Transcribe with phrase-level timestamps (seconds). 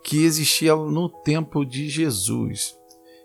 [0.03, 2.75] que existia no tempo de Jesus.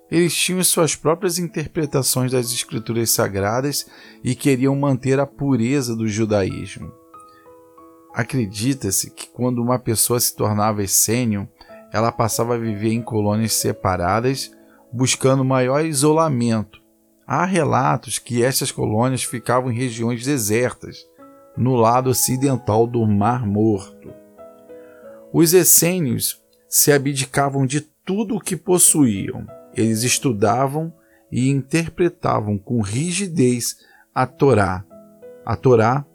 [0.09, 3.86] Eles tinham suas próprias interpretações das escrituras sagradas
[4.23, 6.91] e queriam manter a pureza do judaísmo.
[8.14, 11.48] Acredita-se que quando uma pessoa se tornava essênio,
[11.94, 14.52] ela passava a viver em colônias separadas,
[14.92, 16.81] buscando maior isolamento
[17.34, 20.98] Há relatos que estas colônias ficavam em regiões desertas,
[21.58, 24.14] no lado ocidental do Mar Morto.
[25.34, 29.45] Os essênios se abdicavam de tudo o que possuíam.
[29.75, 30.94] Eles estudavam
[31.31, 33.78] e interpretavam com rigidez
[34.14, 34.86] a Torá.
[35.45, 36.06] A Torá,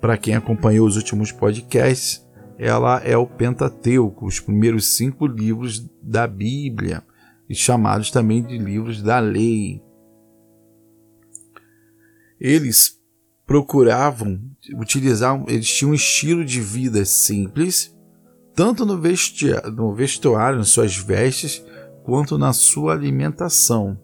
[0.00, 2.26] para quem acompanhou os últimos podcasts,
[2.58, 7.02] ela é o Pentateuco, os primeiros cinco livros da Bíblia,
[7.50, 9.82] chamados também de livros da lei
[12.42, 13.00] eles
[13.52, 14.40] procuravam
[14.78, 17.94] utilizar, eles tinham um estilo de vida simples,
[18.54, 18.98] tanto no,
[19.76, 21.62] no vestuário, nas suas vestes,
[22.02, 24.00] quanto na sua alimentação.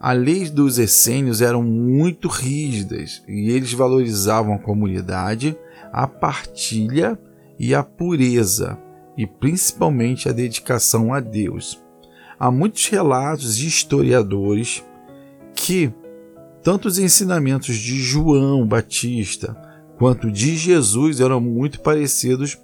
[0.00, 5.56] As leis dos essênios eram muito rígidas e eles valorizavam a comunidade,
[5.92, 7.16] a partilha
[7.56, 8.76] e a pureza,
[9.16, 11.80] e principalmente a dedicação a Deus.
[12.36, 14.84] Há muitos relatos de historiadores
[15.54, 15.94] que
[16.64, 19.54] tanto os ensinamentos de João Batista
[19.98, 22.58] quanto de Jesus eram muito parecidos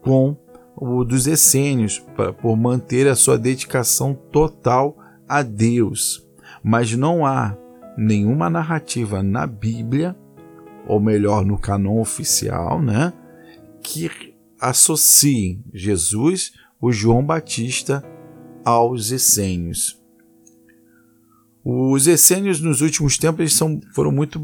[0.00, 0.36] com
[0.76, 2.02] o dos essênios,
[2.40, 4.96] por manter a sua dedicação total
[5.28, 6.26] a Deus.
[6.62, 7.56] Mas não há
[7.98, 10.16] nenhuma narrativa na Bíblia,
[10.86, 13.12] ou melhor, no canon oficial, né,
[13.82, 18.04] que associe Jesus, o João Batista,
[18.64, 20.01] aos essênios.
[21.64, 24.42] Os essênios nos últimos tempos são, foram muito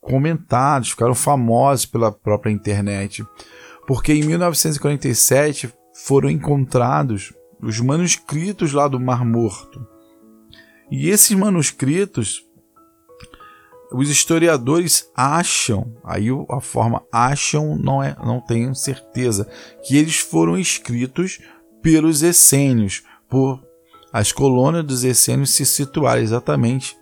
[0.00, 3.24] comentados, ficaram famosos pela própria internet,
[3.86, 5.72] porque em 1947
[6.04, 9.84] foram encontrados os manuscritos lá do Mar Morto.
[10.90, 12.42] E esses manuscritos,
[13.92, 19.50] os historiadores acham, aí a forma acham não é, não tenho certeza,
[19.84, 21.40] que eles foram escritos
[21.82, 23.65] pelos essênios, por
[24.16, 26.96] as colônias dos essênios se situaram exatamente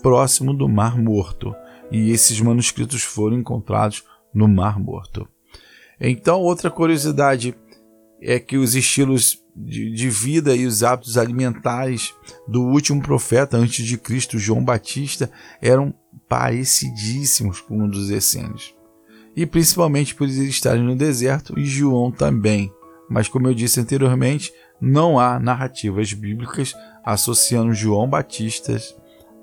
[0.00, 1.54] próximo do Mar Morto,
[1.92, 4.02] e esses manuscritos foram encontrados
[4.32, 5.28] no Mar Morto.
[6.00, 7.54] Então, outra curiosidade
[8.22, 12.14] é que os estilos de, de, vida e os hábitos alimentares
[12.48, 15.30] do último profeta antes de Cristo, João Batista,
[15.60, 15.92] eram
[16.26, 18.74] parecidíssimos com um dos essênios.
[19.36, 22.72] E principalmente por eles estarem no deserto e João também.
[23.08, 26.74] Mas como eu disse anteriormente, não há narrativas bíblicas
[27.04, 28.76] associando João Batista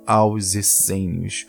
[0.05, 1.47] aos essênios.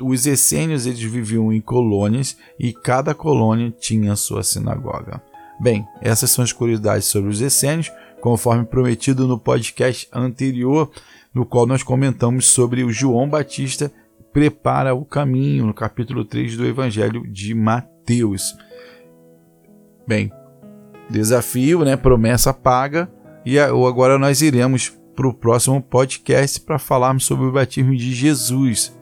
[0.00, 5.22] Os essênios eles viviam em colônias e cada colônia tinha sua sinagoga.
[5.60, 10.90] Bem, essas são as curiosidades sobre os essênios, conforme prometido no podcast anterior,
[11.34, 13.92] no qual nós comentamos sobre o João Batista
[14.32, 18.56] prepara o caminho, no capítulo 3 do Evangelho de Mateus.
[20.06, 20.32] Bem,
[21.10, 21.96] Desafio, né?
[21.96, 23.10] Promessa paga.
[23.44, 28.96] E agora nós iremos para o próximo podcast para falarmos sobre o batismo de Jesus.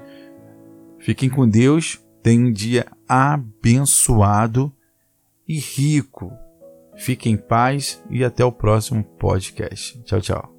[0.99, 4.73] Fiquem com Deus, tenham um dia abençoado
[5.47, 6.33] e rico.
[6.97, 10.03] Fiquem em paz e até o próximo podcast.
[10.03, 10.58] Tchau, tchau.